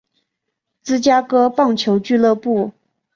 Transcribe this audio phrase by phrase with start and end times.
[0.81, 2.71] 芝加哥棒球俱乐部。